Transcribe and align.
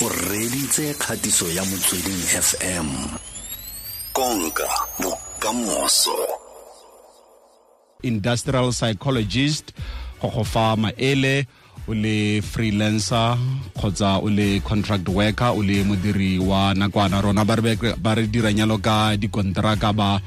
o 0.00 0.08
reditse 0.08 0.94
kgatiso 0.94 1.50
ya 1.50 1.64
motsweding 1.64 2.22
fm 2.22 2.86
konka 4.12 4.68
bokamoso. 5.02 6.14
Industrial 8.02 8.70
psychologist 8.70 9.74
go 10.22 10.28
go 10.28 10.44
fa 10.44 10.76
maele 10.76 11.46
o 11.88 11.94
le 11.94 12.42
freelancer 12.42 13.38
kgotsa 13.74 14.22
o 14.22 14.30
le 14.30 14.60
contract 14.60 15.08
worker 15.08 15.50
o 15.50 15.62
le 15.62 15.82
modiri 15.84 16.38
wa 16.38 16.74
nakwana. 16.74 17.20
Rona 17.20 17.44
ba 17.44 18.14
re 18.14 18.26
dirang 18.26 18.58
yalo 18.58 18.78
ka 18.78 19.16
dikonteraka 19.16 19.92
ba 19.92 20.20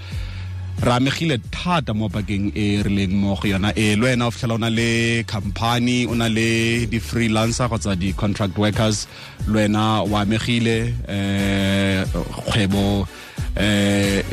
re 0.79 0.91
amegile 0.91 1.37
thata 1.51 1.93
mo 1.93 2.09
pakeng 2.09 2.51
e 2.55 2.81
re 2.81 2.89
leng 2.89 3.13
mo 3.13 3.35
go 3.35 3.47
yona. 3.47 3.71
E 3.77 3.95
le 3.95 4.01
wena 4.01 4.27
o 4.27 4.31
fitlhela 4.31 4.55
o 4.55 4.57
na 4.57 4.69
le 4.69 5.23
company 5.23 6.05
o 6.05 6.13
na 6.15 6.27
le 6.27 6.85
di-freelancer 6.89 7.69
kgotsa 7.69 7.95
di-contract 7.95 8.57
workers. 8.57 9.07
Le 9.47 9.53
wena 9.67 10.01
o 10.01 10.15
amegile 10.17 10.93
um 11.07 12.23
kgwebo 12.49 13.05
um 13.05 14.23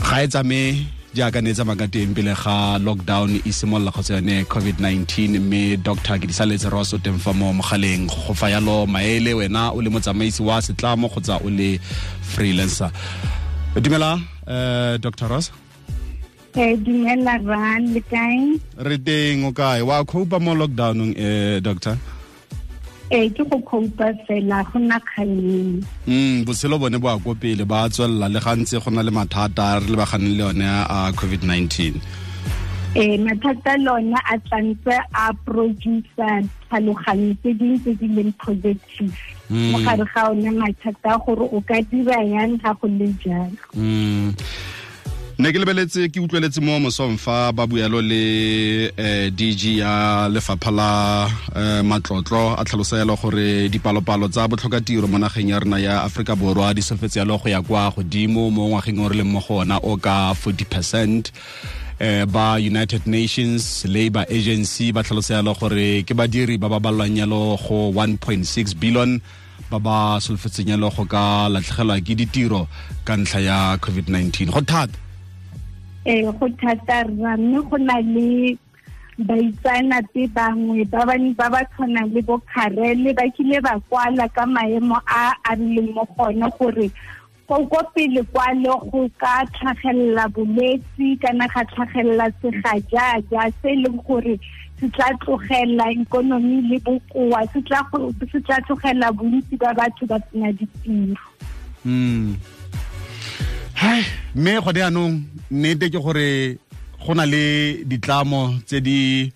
ga 0.00 0.16
e 0.24 0.28
tsame 0.28 0.86
jaaka 1.12 1.42
ne 1.42 1.50
e 1.50 1.54
tsamaya 1.54 1.78
ka 1.78 1.86
teng 1.92 2.14
pele 2.16 2.32
ga 2.32 2.78
lockdown 2.78 3.42
e 3.44 3.52
simolola 3.52 3.92
kgotsa 3.92 4.16
yone 4.16 4.48
covid-19 4.48 5.36
mme 5.40 5.76
dr 5.76 6.16
ke 6.20 6.26
disaletse 6.30 6.72
ros 6.72 6.94
o 6.94 6.98
teng 6.98 7.20
fa 7.20 7.32
mo 7.36 7.52
mogaleng. 7.52 8.08
Go 8.08 8.32
fa 8.32 8.48
yalo 8.48 8.86
maele 8.88 9.36
wena 9.36 9.76
o 9.76 9.80
le 9.84 9.90
motsamaisi 9.90 10.40
wa 10.40 10.56
setlamo 10.64 11.12
kgotsa 11.12 11.36
o 11.44 11.48
le 11.52 11.76
freelancer. 12.22 12.88
Dumela 13.76 14.16
um 14.48 14.98
dr 15.04 15.28
ross 15.28 15.52
Eh 16.56 16.76
dumela 16.80 17.36
ran 17.44 17.92
le 17.94 18.00
kae? 18.00 18.58
re 18.78 18.96
teng 18.98 19.44
o 19.46 19.52
kae 19.52 19.82
wa 19.84 20.02
copa 20.04 20.38
mo 20.40 20.54
lockdownong 20.54 21.14
eh 21.16 21.60
doctor 21.60 21.96
Eh 23.10 23.28
ke 23.32 23.40
go 23.48 23.56
copa 23.64 24.12
fela 24.26 24.64
go 24.72 24.78
na 24.80 24.98
kganeng. 24.98 25.84
mm 26.08 26.44
botshelo 26.44 26.80
bone 26.80 26.98
bo 26.98 27.08
a 27.08 27.18
ko 27.20 27.34
pele 27.34 27.64
ba 27.64 27.88
tswelela 27.88 28.28
le 28.32 28.40
gantse 28.40 28.80
go 28.82 28.90
na 28.90 29.02
le 29.06 29.10
mathata 29.12 29.78
re 29.80 29.86
le 29.92 29.96
baganeng 29.96 30.34
le 30.36 30.42
yone 30.44 30.66
a 30.66 31.12
covid-19 31.12 32.00
Eh 32.96 33.14
mathata 33.20 33.76
lona 33.84 34.18
a 34.32 34.34
tsantse 34.48 34.96
a 35.14 35.30
producer 35.44 36.42
tlhaloganyo 36.68 37.36
tse 37.44 37.50
dingwe 37.54 37.78
tse 37.84 37.92
di 38.00 38.08
leng 38.16 38.32
positive. 38.40 39.14
Mm. 39.52 39.70
Mo 39.72 39.78
gare 39.84 40.04
ga 40.12 40.22
one 40.32 40.50
mathata 40.56 41.12
gore 41.22 41.44
o 41.52 41.60
ka 41.60 41.78
dira 41.92 42.18
yang 42.24 42.56
ga 42.58 42.72
go 42.80 42.88
le 42.88 43.12
jalo. 43.22 43.60
Ne 45.38 45.52
ke 45.54 45.60
lebeletse 45.62 46.08
ke 46.10 46.18
utlweletse 46.18 46.58
mo 46.58 46.80
mosong 46.82 47.14
fa 47.14 47.52
ba 47.54 47.62
buelo 47.70 48.00
le 48.02 48.90
eh, 48.90 49.30
dg 49.30 49.78
ya 49.78 50.26
lefapha 50.26 50.70
la 50.74 50.90
eh, 51.54 51.82
matlotlo 51.86 52.58
a 52.58 52.64
tlhalosa 52.66 52.98
yalo 52.98 53.14
gore 53.14 53.70
dipalopalo 53.70 54.26
tsa 54.26 54.48
botlhokatiro 54.50 55.06
mo 55.06 55.14
nageng 55.14 55.54
ya 55.54 55.62
rona 55.62 55.78
ya 55.78 56.02
aforika 56.02 56.34
borwa 56.34 56.74
di 56.74 56.82
sofetse 56.82 57.22
yalo 57.22 57.38
go 57.38 57.48
ya 57.48 57.62
kwa 57.62 57.94
godimo 57.94 58.50
mo 58.50 58.66
ngwageng 58.66 58.98
o 58.98 59.06
re 59.08 59.22
leng 59.22 59.30
mo 59.30 59.38
go 59.38 59.62
ona 59.62 59.78
o 59.78 59.94
ka 59.96 60.34
40 60.34 60.64
percent. 60.66 61.30
Eh 62.02 62.26
ba 62.26 62.58
united 62.58 63.06
nations 63.06 63.86
labour 63.86 64.26
agency 64.26 64.90
ba 64.90 65.06
tlhalosa 65.06 65.38
yalo 65.38 65.54
gore 65.54 66.02
ke 66.02 66.18
badiri 66.18 66.58
ba 66.58 66.66
ba 66.66 66.82
balwang 66.82 67.14
yalo 67.14 67.54
go 67.62 67.94
1.6 67.94 68.74
billion 68.74 69.22
ba 69.70 69.78
ba 69.78 70.18
solofetseng 70.18 70.74
yalo 70.74 70.90
go 70.90 71.06
ka 71.06 71.46
latlhegelwa 71.46 72.02
ke 72.02 72.18
ditiro 72.18 72.66
ka 73.06 73.14
ntlha 73.14 73.38
ya 73.38 73.58
covid-19 73.78 74.50
go 74.50 74.66
thata 74.66 75.06
Eh 76.08 76.24
go 76.24 76.48
thata 76.60 77.04
rra 77.04 77.36
mme 77.36 77.60
go 77.68 77.76
na 77.76 78.00
le 78.00 78.56
baitsanape 79.18 80.22
bangwe 80.32 80.84
ba 80.88 81.04
ba 81.04 81.46
ba 81.52 81.60
tshwanang 81.68 82.14
le 82.14 82.22
bo 82.22 82.38
kgarele 82.48 83.12
ba 83.12 83.24
kile 83.36 83.60
ba 83.60 83.76
kwala 83.90 84.24
ka 84.32 84.46
maemo 84.46 84.96
a 85.04 85.36
a 85.44 85.52
rileng 85.54 85.92
mo 85.92 86.08
gone 86.16 86.48
gore 86.56 86.88
ko 87.46 87.80
pele 87.94 88.22
kwale 88.32 88.72
go 88.88 89.04
ka 89.20 89.44
tlhagelela 89.52 90.24
boletsi 90.32 91.20
kana 91.20 91.44
ga 91.52 91.64
tlhagelela 91.64 92.32
segajaja 92.40 93.52
se 93.60 93.68
e 93.68 93.76
leng 93.82 94.00
gore 94.06 94.40
se 94.80 94.88
tla 94.88 95.12
tlogela 95.20 95.92
ikonomi 95.92 96.62
le 96.70 96.78
bokoa 96.88 97.44
se 97.52 97.60
tla 97.68 98.60
tlogela 98.64 99.12
bontsi 99.12 99.60
ba 99.60 99.74
batho 99.76 100.06
ba 100.06 100.16
tsena 100.20 100.52
ditiro. 100.56 101.26
Mm 101.84 102.36
hai 103.78 104.02
mme 104.34 104.60
go 104.64 104.72
di 104.72 104.82
anong 104.82 105.22
nnete 105.50 105.90
ke 105.92 105.98
gore 105.98 106.58
go 107.02 107.12
na 107.14 107.24
le 107.26 107.44
ditlamo 107.84 108.60
tse 108.66 108.80
di 108.80 109.30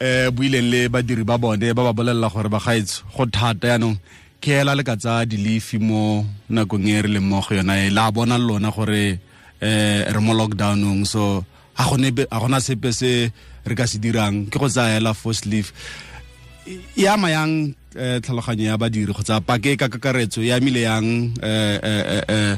eh 0.00 0.28
buileng 0.30 0.68
le 0.72 0.80
badiri 0.88 1.24
ba 1.24 1.38
bone 1.38 1.72
ba 1.72 1.82
ba 1.86 1.92
bolelela 1.96 2.28
gore 2.28 2.48
bagaetso 2.48 3.02
go 3.14 3.24
thata 3.26 3.66
yaanong 3.72 3.96
ke 4.40 4.60
ela 4.60 4.76
le 4.76 4.82
ka 4.84 4.96
tsa 4.96 5.24
dilifi 5.24 5.78
mo 5.78 6.24
nakong 6.50 6.86
e 6.86 7.02
re 7.02 7.08
leng 7.08 7.26
mo 7.26 7.40
go 7.40 7.54
yona 7.56 7.74
e 7.80 7.90
la 7.90 8.10
bona 8.14 8.36
lona 8.38 8.70
gore 8.70 9.18
eh 9.60 10.04
re 10.12 10.20
mo 10.20 10.32
lockdownong. 10.36 11.06
So 11.06 11.44
ga 11.76 11.84
gone 11.88 12.12
ga 12.12 12.38
gona 12.38 12.60
sepe 12.60 12.92
se 12.92 13.32
re 13.64 13.74
ka 13.74 13.86
se 13.86 13.98
dirang. 13.98 14.46
Ke 14.50 14.58
go 14.58 14.68
tsaya 14.68 15.00
ela 15.00 15.14
force 15.14 15.46
leave. 15.46 15.72
E 16.66 17.06
ama 17.06 17.30
yang 17.30 17.74
eh, 17.94 18.18
tlhaloganyo 18.20 18.64
ya 18.66 18.76
badiri 18.76 19.12
kgotsa 19.14 19.40
pake 19.40 19.76
ka 19.78 19.88
kakaretso? 19.88 20.42
E 20.42 20.52
amile 20.52 20.82
yang 20.84 21.32
eh, 21.40 21.78
eh, 21.82 22.22
eh, 22.28 22.54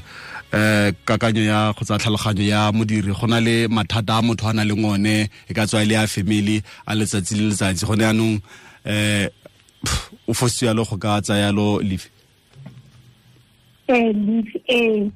eh, 0.53 0.89
eh, 0.89 0.93
kakanyo 1.05 1.45
ya 1.45 1.73
kgotsa 1.73 1.99
tlhaloganyo 1.99 2.43
ya 2.43 2.73
modiri 2.73 3.13
go 3.13 3.27
na 3.27 3.41
le 3.41 3.69
mathata 3.69 4.19
a 4.19 4.23
motho 4.23 4.49
a 4.49 4.53
na 4.53 4.65
leng 4.65 4.85
one 4.85 5.29
e 5.49 5.55
ka 5.55 5.67
tswa 5.67 5.83
e 5.83 5.87
le 5.87 5.95
ya 5.95 6.07
family 6.07 6.63
a 6.87 6.95
letsatsi 6.95 7.35
le 7.37 7.49
letsatsi. 7.51 7.87
Gone 7.87 8.03
yaanong 8.03 8.41
um 8.87 9.29
o 10.29 10.33
fositse 10.35 10.67
yalo 10.67 10.85
go 10.85 10.97
ka 10.97 11.21
tsaya 11.21 11.47
yalo 11.53 11.79
leave. 11.83 12.09
Eh 13.89 14.13
leave 14.13 14.57
eh. 14.69 15.11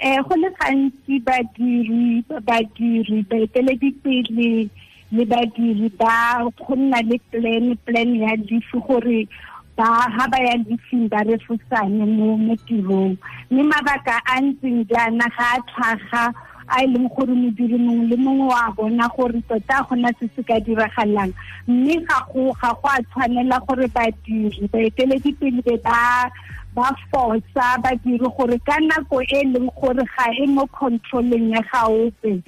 Eh 0.00 0.18
go 0.26 0.34
le 0.36 0.48
gantsi 0.58 1.20
badiri 1.22 2.24
badiri 2.42 3.22
baeteledipele 3.30 4.68
le 5.12 5.24
badiri 5.24 5.88
ba 5.98 6.42
go 6.58 6.74
nna 6.74 7.02
le 7.02 7.18
plan 7.30 7.76
plan 7.84 8.10
ya 8.16 8.34
leave 8.36 8.72
gore 8.86 9.28
ba 9.76 9.84
ha 9.84 10.24
ba 10.28 10.38
ya 10.38 10.54
leafing 10.68 11.08
ba 11.08 11.24
refosane 11.24 12.04
mo 12.06 12.36
mo 12.36 12.54
tirong 12.66 13.16
mme 13.50 13.62
mabaka 13.62 14.20
a 14.26 14.40
ntseng 14.40 14.84
jaana 14.90 15.26
ga 15.36 15.46
a 15.56 15.60
tlhaga 15.68 16.24
a 16.68 16.82
e 16.84 16.86
leng 16.86 17.08
gore 17.08 17.34
modiri 17.34 17.78
mongwe 17.78 18.06
le 18.06 18.16
mongwe 18.16 18.46
wa 18.48 18.70
bona 18.76 19.08
gore 19.16 19.40
tota 19.48 19.82
go 19.88 19.94
na 19.96 20.08
se 20.18 20.28
se 20.36 20.42
ka 20.42 20.60
diragalang. 20.60 21.32
Mme 21.66 22.04
ga 22.06 22.18
go 22.32 22.52
ga 22.60 22.72
go 22.72 22.88
a 22.88 23.02
tshwanela 23.02 23.58
gore 23.66 23.86
badiri 23.88 24.68
baeteledipele 24.72 25.60
be 25.64 25.76
ba 25.84 26.30
ba 26.74 26.88
forsa 27.10 27.76
badiri 27.82 28.28
gore 28.36 28.58
ka 28.66 28.76
nako 28.80 29.20
e 29.20 29.40
e 29.40 29.44
leng 29.52 29.68
gore 29.76 30.04
ga 30.16 30.26
e 30.32 30.46
mo 30.46 30.66
controleng 30.72 31.52
ya 31.52 31.60
ga 31.72 31.84
ope 31.88 32.42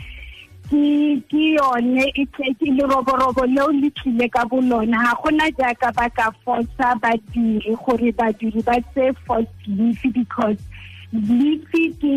ke 0.71 1.45
yone 1.57 2.05
e 2.15 2.27
leroborobo 2.73 3.47
leo 3.47 3.71
le 3.73 3.91
tlile 3.91 4.29
ka 4.29 4.45
bolona 4.45 4.99
ga 5.05 5.15
gona 5.23 5.51
jaaka 5.59 5.93
ba 5.93 6.09
ka 6.11 6.31
forsa 6.45 6.95
badiri 7.03 7.77
gore 7.85 8.13
badiri 8.13 8.63
ba 8.65 8.81
tse 8.81 9.13
forced 9.27 9.49
leave 9.67 10.13
because 10.13 10.57
leafi 11.15 11.95
ke 12.03 12.15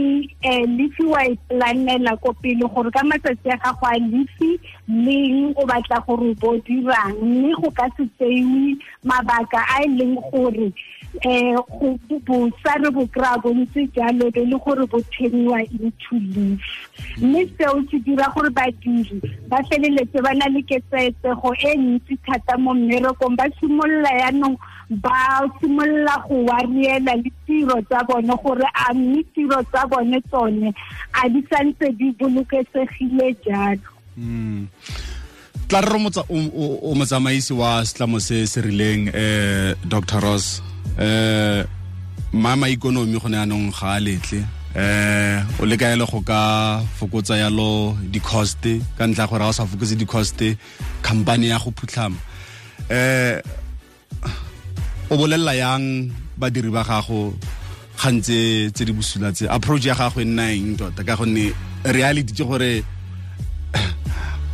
um 0.50 0.78
leafi 0.78 1.04
wa 1.06 1.22
e 1.26 1.38
planela 1.50 2.18
ko 2.18 2.34
pele 2.42 2.66
gore 2.74 2.90
ka 2.92 3.04
matsatsi 3.06 3.50
a 3.54 3.58
gago 3.62 3.86
a 3.86 3.98
leafi 4.02 4.50
leng 4.90 5.54
o 5.56 5.66
batla 5.66 6.02
gore 6.08 6.34
bo 6.42 6.58
dirang. 6.66 7.14
Mme 7.22 7.54
go 7.62 7.70
ka 7.72 7.86
se 7.98 8.10
tseiwe 8.18 8.78
mabaka 9.06 9.62
a 9.78 9.84
e 9.86 9.88
leng 9.88 10.18
gore 10.32 10.74
um 11.26 11.98
bosa 12.26 12.74
re 12.82 12.90
bo 12.92 13.06
kry-a 13.08 13.38
bontse 13.38 13.86
jalo 13.96 14.32
be 14.34 14.46
le 14.46 14.58
gore 14.66 14.86
bo 14.86 15.00
theniwa 15.14 15.62
into 15.72 16.14
leave 16.14 16.62
mme 17.22 17.46
seo 17.58 17.82
se 17.90 18.00
dira 18.06 18.28
gore 18.34 18.50
badiri 18.50 19.22
ba 19.50 19.62
feleletse 19.70 20.22
ba 20.22 20.34
na 20.34 20.50
le 20.50 20.62
ketsetsego 20.62 21.54
e 21.54 21.78
ntsi 21.78 22.18
thata 22.26 22.58
mo 22.58 22.74
mmerekong. 22.74 23.38
Ba 23.38 23.46
simolola 23.60 24.10
yaanong 24.22 24.58
ba 24.90 25.42
simolola 25.60 26.16
go 26.28 26.46
wariela 26.46 27.16
le 27.16 27.32
tiro 27.46 27.82
tsa 27.90 28.04
bone 28.08 28.34
gore 28.44 28.68
a 28.74 28.87
mme 28.94 29.24
tiro 29.34 29.60
tsa 29.72 29.88
bone 29.88 30.22
tsone 30.30 30.74
a 31.14 31.30
di 31.30 31.42
santse 31.50 31.92
di 31.98 32.12
bolokesegile 32.20 33.36
jalo. 33.46 33.90
Mm. 34.18 34.68
tla 35.68 35.82
re 35.82 35.90
romotsa 35.92 36.24
o- 36.30 36.96
motsamaisi 36.96 37.54
wa 37.54 37.84
setlamo 37.86 38.20
se 38.20 38.46
se 38.48 38.62
rileng 38.62 39.12
um 39.14 39.76
dr 39.90 40.20
ross. 40.24 40.62
Um 41.00 41.66
mama 42.34 42.68
ikonomi 42.70 43.20
go 43.20 43.28
ne 43.30 43.38
anong 43.38 43.72
ga 43.72 43.96
a 43.96 44.00
letle. 44.00 44.42
Eh 44.76 45.44
o 45.60 45.66
le 45.66 45.76
kaele 45.78 46.06
go 46.08 46.22
ka 46.22 46.82
fokotsa 47.00 47.36
yalo 47.38 47.98
di-cost 48.12 48.64
ka 48.98 49.08
ntlha 49.08 49.28
gore 49.28 49.44
ga 49.44 49.50
o 49.50 49.54
sa 49.54 49.66
fokotse 49.66 49.96
di-cost 50.00 50.40
company 51.04 51.48
ya 51.52 51.58
go 51.60 51.72
phutlhama. 51.76 52.18
Eh 52.90 53.42
o 55.10 55.16
bolelela 55.18 55.56
yang 55.56 56.12
badiri 56.40 56.70
ba 56.72 56.84
gago 56.84 57.34
gantse 57.98 58.72
tse 58.72 58.86
di 58.86 58.94
bosula 58.94 59.32
tse 59.32 59.50
approach 59.50 59.86
ya 59.86 59.96
gago 59.96 60.22
e 60.22 60.26
nna 60.26 60.52
eng 60.54 60.78
tota? 60.78 61.04
Ka 61.04 61.16
gonne 61.16 61.52
reality 61.84 62.34
ke 62.34 62.44
gore 62.46 62.84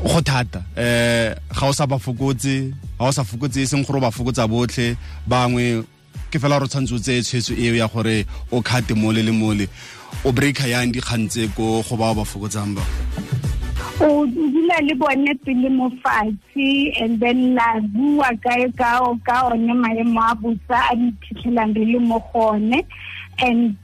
go 0.04 0.19
thata. 0.22 0.63
Eh 0.75 1.36
ga 1.51 1.68
o 1.68 1.72
sa 1.72 1.86
ba 1.86 2.00
fokotse 2.00 2.72
ga 3.00 3.06
o 3.07 3.12
sa 3.12 3.24
fokotse 3.24 3.60
e 3.62 3.68
seng 3.68 3.84
gore 3.84 4.00
o 4.00 4.06
ba 4.06 4.12
fokotsa 4.12 4.48
botlhe 4.48 4.95
bangwe 5.28 5.84
ke 6.31 6.40
fela 6.40 6.60
gore 6.60 6.72
tshwanetse 6.72 6.95
o 6.95 7.00
tseye 7.00 7.22
tshwetso 7.22 7.54
eo 7.54 7.75
ya 7.75 7.88
gore 7.88 8.25
o 8.51 8.62
khate 8.62 8.95
mole 8.95 9.22
le 9.22 9.31
mole. 9.31 9.68
O 10.24 10.31
breaker 10.31 10.68
yang 10.68 10.94
dikgang 10.94 11.28
tse 11.28 11.50
ko 11.56 11.84
go 11.84 11.95
bao 11.98 12.16
ba 12.16 12.24
fokotsang 12.24 12.75
ba. 12.75 12.84
O 14.00 14.25
dula 14.25 14.78
le 14.81 14.94
bone 14.95 15.31
pele 15.45 15.69
mo 15.69 15.90
fatshe 16.01 16.94
and 17.01 17.19
then 17.19 17.56
la 17.56 17.80
bua 17.94 18.31
ka 18.42 18.56
ka 18.78 19.50
one 19.50 19.68
maemo 19.68 20.22
a 20.22 20.36
bosa 20.36 20.80
a 20.92 20.95
di 20.95 21.12
phitlhelang 21.22 21.75
re 21.75 21.86
le 21.86 22.00
mo 22.00 22.19
gone 22.34 22.81
and 23.39 23.77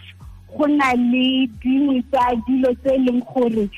go 0.57 0.65
na 0.65 0.93
le 0.93 1.47
dingwe 1.61 2.03
tsa 2.11 2.35
dilo 2.47 2.73
tse 2.81 2.95
e 2.95 2.99
leng 3.05 3.21
gore 3.33 3.69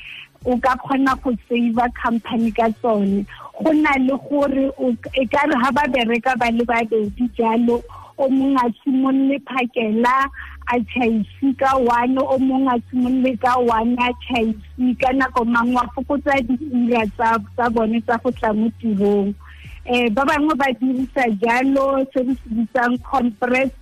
o 0.44 0.56
ka 0.58 0.74
kgona 0.76 1.14
go 1.22 1.30
save 1.48 1.92
company 2.02 2.50
ka 2.50 2.68
tsone. 2.80 3.26
Go 3.62 3.72
na 3.72 3.92
le 3.98 4.16
gore 4.28 4.70
e 5.14 5.26
ka 5.26 5.42
re 5.46 5.56
ga 5.62 5.70
ba 5.70 5.84
bereka 5.92 6.36
ba 6.38 6.50
le 6.50 6.64
babedi 6.64 7.28
jalo 7.36 7.82
o 8.18 8.28
mongwe 8.28 8.60
a 8.60 8.68
simolole 8.82 9.38
phakela 9.46 10.28
a 10.66 10.78
tšhaisi 10.80 11.56
ka 11.58 11.76
one 11.76 12.18
o 12.18 12.38
mongwe 12.38 12.74
a 12.74 12.78
simolole 12.90 13.36
ka 13.38 13.58
one 13.58 13.96
a 13.98 14.12
tšhaisi 14.22 14.96
ka 15.00 15.12
nako 15.12 15.44
mangwe 15.44 15.74
wa 15.74 15.86
fokotsa 15.94 16.40
diura 16.46 17.06
tsa 17.16 17.70
bone 17.70 18.00
tsa 18.00 18.18
go 18.22 18.30
tla 18.30 18.52
mo 18.52 18.70
tirong. 18.80 19.34
Um 19.86 20.14
ba 20.14 20.22
bangwe 20.24 20.54
ba 20.54 20.66
dirisa 20.78 21.24
jalo 21.42 22.06
se 22.14 22.22
re 22.22 22.34
se 22.34 22.48
bitsang 22.54 22.98
compressed 23.02 23.81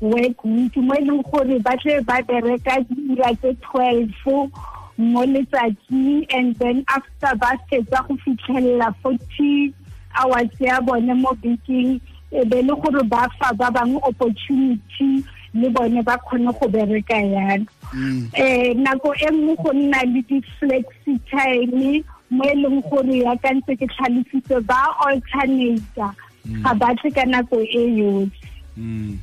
work 0.00 0.44
week 0.44 0.76
mo 0.76 0.94
e 0.94 1.00
leng 1.04 1.22
gore 1.30 1.58
ba 1.64 1.76
tle 1.80 2.00
ba 2.04 2.20
bereka 2.22 2.84
diura 2.88 3.32
tse 3.40 3.56
twelve 3.64 4.50
mo 4.98 5.22
letsatsi 5.24 6.26
and 6.32 6.56
then 6.56 6.84
after 6.88 7.32
ba 7.36 7.56
fetsa 7.70 8.00
go 8.08 8.16
fitlhelela 8.24 8.94
forty 9.02 9.72
hours 10.16 10.52
ya 10.60 10.80
bone 10.80 11.12
mo 11.16 11.32
bekeng 11.42 12.00
e 12.32 12.44
be 12.44 12.62
le 12.62 12.74
gore 12.76 13.02
ba 13.04 13.28
fa 13.38 13.52
ba 13.54 13.70
bangwe 13.70 14.00
opportunity 14.02 15.24
le 15.54 15.68
bone 15.70 16.02
ba 16.02 16.16
kgone 16.18 16.52
go 16.60 16.68
bereka 16.68 17.16
yalo 17.16 17.64
um 17.92 18.00
mm. 18.00 18.28
eh, 18.34 18.74
nako 18.76 19.14
e 19.14 19.28
nngwe 19.30 19.56
go 19.56 19.72
nna 19.72 20.00
le 20.12 20.20
di-flexi 20.28 21.20
time 21.30 22.04
mo 22.30 22.44
e 22.44 22.54
leng 22.54 22.80
gore 22.90 23.16
ya 23.24 23.36
ka 23.36 23.52
ntse 23.54 23.76
ke 23.76 23.86
tlhalositse 23.88 24.60
ba 24.68 24.80
alternator 25.08 26.12
ga 26.62 26.72
mm. 26.72 26.78
ba 26.78 26.88
tle 27.00 27.10
ka 27.10 27.24
nako 27.24 27.60
e 27.64 27.82
yotlhe 28.00 28.48
mm. 28.76 29.16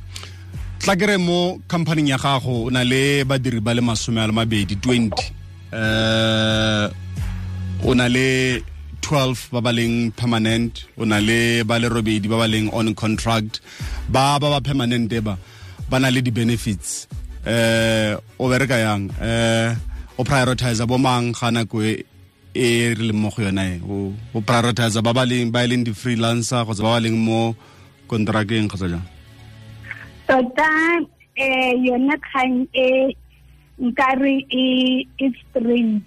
Tla 0.84 0.96
kere 1.00 1.16
mo 1.16 1.56
companying 1.66 2.12
ya 2.12 2.18
gago 2.18 2.68
o 2.68 2.70
na 2.70 2.84
le 2.84 3.24
badiri 3.24 3.56
ba 3.56 3.72
le 3.72 3.80
masome 3.80 4.20
a 4.20 4.26
le 4.28 4.34
mabedi 4.36 4.76
twenty. 4.76 5.32
Um 5.72 6.92
o 7.88 7.94
na 7.94 8.04
le 8.06 8.60
12 9.00 9.48
ba 9.48 9.60
ba 9.64 9.72
leng 9.72 10.12
permanent 10.12 10.84
o 11.00 11.08
na 11.08 11.24
le 11.24 11.64
ba 11.64 11.80
le 11.80 11.88
robedi 11.88 12.28
ba 12.28 12.36
ba 12.36 12.44
leng 12.44 12.68
on 12.68 12.92
contract. 12.92 13.64
Ba 14.12 14.36
ba 14.36 14.52
ba 14.52 14.60
permanent 14.60 15.08
ba 15.24 15.38
ba 15.88 15.96
na 15.98 16.12
le 16.12 16.20
di-benefits. 16.20 17.08
Eh 17.48 18.12
o 18.36 18.44
bereka 18.52 18.76
yang? 18.76 19.08
Eh 19.24 19.72
o 20.20 20.22
prioritize 20.22 20.84
bo 20.84 21.00
mang 21.00 21.32
ga 21.32 21.48
nako 21.48 21.80
e 21.80 21.96
re 22.92 23.04
leng 23.08 23.16
mo 23.24 23.32
go 23.32 23.40
yona 23.40 23.64
e? 23.72 23.80
O 24.36 24.40
prioritize 24.44 25.00
ba 25.00 25.16
ba 25.16 25.24
leng 25.24 25.48
ba 25.48 25.64
e 25.64 25.66
leng 25.66 25.80
di-freelancer 25.80 26.60
kgotsa 26.68 26.84
ba 26.84 27.00
ba 27.00 27.00
leng 27.00 27.16
mo 27.16 27.56
contracteng 28.04 28.68
kgotsa 28.68 28.92
jang 28.92 29.13
tota 30.26 30.70
eh 31.36 31.72
yona 31.84 32.16
kgang 32.16 32.66
e 32.72 33.16
nkare 33.78 34.34
e 34.50 34.64
straight 35.18 36.02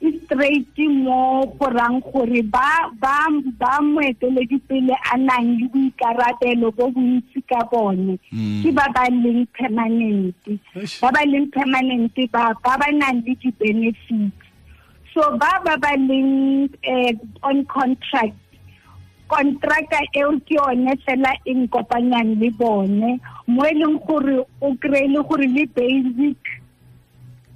e 0.00 0.08
straight 0.24 0.78
mo 0.78 1.46
go 1.58 1.66
rang 1.66 1.98
gore 2.00 2.42
ba 2.54 2.86
ba 3.02 3.26
ba 3.58 3.80
moeteledipele 3.82 4.94
a 5.12 5.16
nang 5.18 5.58
le 5.58 5.66
boikarabelo 5.72 6.70
bo 6.76 6.86
bontsi 6.94 7.42
ka 7.50 7.64
bone. 7.70 8.14
Ke 8.62 8.70
ba 8.70 8.86
ba 8.94 9.10
leng 9.10 9.42
permanent. 9.56 10.38
Ba 11.02 11.10
ba 11.10 11.22
leng 11.26 11.50
permanent 11.50 12.14
ba 12.30 12.54
ba 12.62 12.78
ba 12.78 12.88
nang 12.92 13.24
le 13.26 13.34
di-benefits. 13.42 14.38
So 15.14 15.34
ba 15.34 15.58
ba 15.64 15.74
ba 15.80 15.92
leng 15.98 16.70
on 17.42 17.64
contract 17.66 18.38
contractor 19.28 20.04
eo 20.16 20.32
ke 20.46 20.54
yone 20.58 20.96
fela 21.04 21.32
e 21.44 21.54
nkopanyang 21.54 22.36
le 22.40 22.50
bone. 22.50 23.20
Mo 23.46 23.64
e 23.64 23.74
leng 23.74 23.98
gore 24.06 24.38
o 24.60 24.74
kry-e 24.80 25.08
le 25.12 25.22
gore 25.28 25.46
le 25.46 25.64
basic 25.76 26.40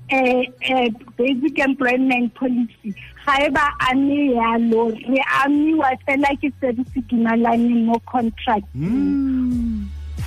eh, 0.08 0.44
eh, 0.60 0.88
basic 1.16 1.58
employment 1.58 2.34
policy 2.34 2.94
ga 3.24 3.34
e 3.46 3.48
ba 3.50 3.64
ame 3.90 4.34
yalo 4.36 4.90
re 4.90 5.20
amiwa 5.44 5.90
fela 6.06 6.28
ke 6.42 6.50
se 6.60 6.72
re 6.76 6.84
se 6.92 7.00
dumelaneng 7.08 7.86
mo 7.86 7.96
contract 8.10 8.66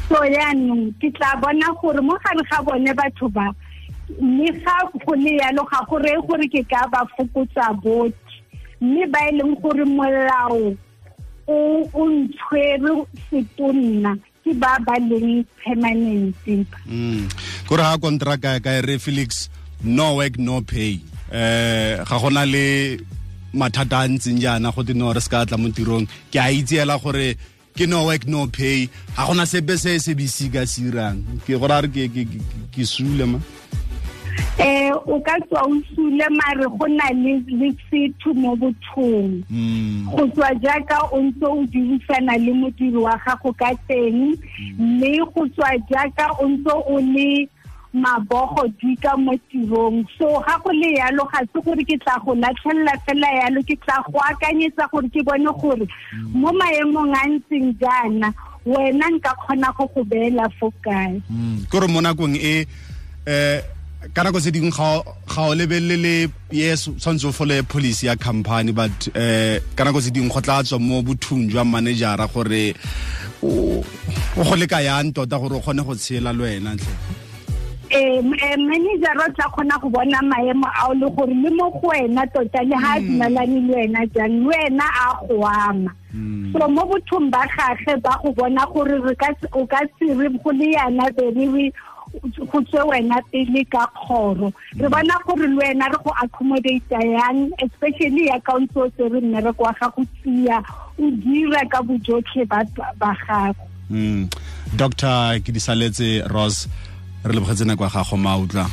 so 0.07 0.17
yaanong 0.23 0.95
ke 1.01 1.11
tla 1.17 1.35
bona 1.43 1.69
gore 1.81 2.01
mo 2.01 2.17
gare 2.23 2.43
ga 2.49 2.61
bone 2.63 2.91
batho 2.97 3.29
ba 3.29 3.51
mme 4.21 4.47
ga 4.63 4.77
go 5.05 5.13
le 5.15 5.37
yalo 5.37 5.63
ga 5.71 5.83
go 5.89 5.99
reye 5.99 6.21
gore 6.27 6.47
ke 6.47 6.63
ka 6.69 6.87
ba 6.91 7.05
fokotsa 7.17 7.73
botlhe. 7.83 8.41
Mme 8.81 9.05
ba 9.11 9.19
e 9.29 9.31
leng 9.37 9.55
gore 9.61 9.85
molao 9.85 10.77
o 11.47 11.85
o 11.93 12.01
ntshwere 12.09 12.91
setonna 13.29 14.17
ke 14.43 14.53
ba 14.53 14.77
ba 14.85 14.95
leng 15.01 15.45
permanent 15.61 16.35
kore 17.67 17.81
ga 17.81 17.97
kontraka 17.97 18.61
ka 18.61 18.81
re 18.81 18.97
felix 18.97 19.49
no 19.83 20.15
work 20.15 20.37
no 20.37 20.61
pay. 20.61 20.99
Eh 21.31 21.97
ga 22.05 22.17
gona 22.19 22.45
le 22.45 22.97
mathata 23.53 23.99
a 24.03 24.07
ntseng 24.07 24.39
jaana 24.39 24.73
go 24.73 24.81
no 24.93 25.13
re 25.13 25.21
se 25.21 25.29
ka 25.29 25.45
tla 25.45 25.57
mo 25.57 25.69
tirong. 25.69 26.07
Ke 26.31 26.39
a 26.39 26.49
itseela 26.51 26.97
gore 27.01 27.37
ke 27.75 27.85
no 27.87 28.05
work 28.05 28.27
no 28.27 28.47
pay. 28.47 28.89
Ga 29.15 29.25
gona 29.27 29.45
sepe 29.45 29.77
se 29.77 29.99
se 29.99 30.13
bisi 30.15 30.49
ka 30.53 30.65
sirang. 30.65 31.21
Ke 31.45 31.57
go 31.59 31.67
ra 31.67 31.81
re 31.81 31.89
ke 31.89 32.83
sule 32.85 33.25
ma 33.25 33.39
eh 34.57 34.91
o 35.05 35.19
ka 35.19 35.35
tswa 35.49 35.67
o 35.67 35.81
sule 35.95 36.27
mare 36.31 36.67
go 36.79 36.87
na 36.87 37.09
le 37.11 37.43
le 37.47 37.75
setho 37.91 38.33
mo 38.33 38.55
bothong. 38.55 39.43
Go 40.15 40.27
tswa 40.31 40.49
jaaka 40.63 40.97
o 41.11 41.19
ntse 41.21 41.43
o 41.45 41.65
dirisana 41.67 42.37
le 42.39 42.53
modiri 42.53 42.97
wa 42.97 43.19
gago 43.25 43.51
ka 43.53 43.75
teng 43.87 44.37
mme 44.79 45.19
go 45.35 45.47
tswa 45.51 45.75
jaaka 45.91 46.31
o 46.39 46.47
ntse 46.47 46.71
o 46.71 46.99
le 46.99 47.49
mabogo 47.93 48.67
dika 48.79 49.17
mo 49.17 49.35
tirong. 49.51 50.07
So 50.17 50.39
ga 50.39 50.55
go 50.63 50.71
le 50.71 50.95
yalo 51.03 51.27
ga 51.31 51.43
se 51.51 51.59
gore 51.59 51.83
ke 51.83 51.99
tla 51.99 52.15
go 52.23 52.31
latlhelela 52.35 52.95
fela 53.03 53.27
yalo 53.43 53.59
ke 53.67 53.75
tla 53.83 53.99
go 54.07 54.19
akanyetsa 54.23 54.87
gore 54.91 55.09
ke 55.11 55.19
bone 55.23 55.51
gore 55.59 55.87
mo 56.31 56.51
maemong 56.55 57.11
a 57.11 57.27
ntseng 57.27 57.75
jaana 57.79 58.31
wena 58.65 59.11
nka 59.11 59.35
kgona 59.35 59.67
go 59.77 59.87
go 59.95 60.03
beela 60.03 60.47
fo 60.59 60.71
kae. 60.83 61.19
Kore 61.69 61.87
mo 61.87 61.99
nakong 61.99 62.39
e 62.39 62.65
eh 63.27 63.61
ka 64.13 64.23
nako 64.23 64.39
tse 64.39 64.51
dingwe 64.51 64.71
ga 64.71 65.41
o 65.41 65.55
lebelele 65.55 66.29
yes 66.51 66.89
tshwanetse 66.89 67.27
o 67.27 67.31
fole 67.31 67.63
policy 67.63 68.07
ya 68.07 68.15
company 68.15 68.71
but 68.71 69.09
eh 69.15 69.59
ka 69.75 69.83
nako 69.83 70.01
tse 70.01 70.11
dingwe 70.11 70.29
go 70.29 70.41
tla 70.41 70.63
tswa 70.63 70.79
mo 70.79 71.01
bothung 71.01 71.49
jwa 71.49 71.65
managera 71.65 72.27
gore 72.27 72.75
o 73.41 73.83
go 74.43 74.55
le 74.55 74.67
ka 74.67 74.79
yang 74.79 75.13
tota 75.13 75.39
gore 75.39 75.57
o 75.57 75.61
kgone 75.61 75.85
go 75.85 75.95
tshela 75.95 76.33
le 76.33 76.43
wena 76.43 76.75
ntle? 76.75 76.93
Um 77.95 78.29
manager 78.29 79.15
o 79.17 79.27
tla 79.33 79.45
kgona 79.49 79.81
go 79.81 79.89
bona 79.89 80.21
maemo 80.21 80.67
ao 80.81 80.93
le 80.93 81.09
gore 81.09 81.33
le 81.33 81.49
mo 81.49 81.69
go 81.71 81.89
wena 81.89 82.27
tota 82.33 82.61
le 82.63 82.75
ga 82.77 82.97
a 82.97 82.99
dumelane 82.99 83.59
le 83.67 83.73
wena 83.73 84.05
jang 84.13 84.43
le 84.43 84.47
wena 84.53 84.85
a 84.85 85.25
go 85.27 85.45
ama 85.45 85.91
so 86.53 86.67
mo 86.69 86.85
bothong 86.85 87.31
ba 87.31 87.41
gage 87.49 87.97
ba 88.01 88.19
go 88.21 88.31
bona 88.33 88.65
gore 88.69 89.01
o 89.01 89.65
ka 89.65 89.81
se 89.97 90.13
re 90.13 90.29
go 90.29 90.51
le 90.51 90.73
yana 90.73 91.09
bere 91.17 91.71
go 92.51 92.61
tswe 92.61 92.81
wena 92.89 93.21
pele 93.31 93.65
ka 93.65 93.87
kgoro. 93.95 94.53
Re 94.79 94.87
bona 94.89 95.15
gore 95.25 95.47
le 95.47 95.55
wena 95.55 95.89
re 95.91 95.97
go 96.03 96.11
accommodate 96.23 96.91
yang 96.91 97.51
especially 97.59 98.27
ya 98.27 98.39
kaontse 98.39 98.77
o 98.77 98.89
se 98.97 99.09
re 99.09 99.21
nne 99.21 99.41
re 99.41 99.53
kwa 99.53 99.73
ga 99.79 99.89
go 99.89 100.05
tsia 100.21 100.63
o 100.99 101.11
dira 101.11 101.61
ka 101.69 101.81
bojotlhe 101.81 102.45
ba 102.45 102.63
gago. 103.27 103.65
Mm 103.89 104.29
dr 104.75 105.39
ke 105.45 105.53
di 105.53 105.59
saletse 105.61 106.25
rose 106.27 106.67
re 107.23 107.31
lebogetse 107.33 107.63
nako 107.65 107.83
ya 107.83 107.89
gago 107.89 108.17
mautla 108.17 108.65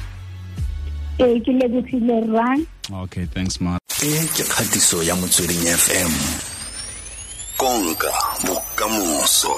ee 1.21 1.39
ke 1.41 1.53
lebogile 1.53 2.17
rang 2.33 2.65
okay 3.05 3.27
thanks 3.27 3.61
ma. 3.61 3.79
E 4.03 4.11
ke 4.35 4.43
kgatiso 4.43 5.03
ya 5.05 5.15
motsweding 5.15 5.63
fm 5.63 6.13
konka 7.61 8.11
bokamoso 8.43 9.55